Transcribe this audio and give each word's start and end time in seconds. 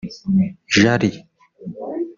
Jali 0.79 1.11